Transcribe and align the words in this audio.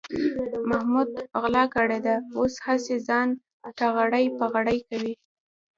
محمود 0.69 1.09
غلا 1.41 1.63
کړې 1.75 1.99
ده، 2.05 2.15
اوس 2.37 2.53
هسې 2.65 2.95
ځان 3.07 3.27
تغړې 3.79 4.25
پغړې 4.37 4.77
کوي. 4.87 5.13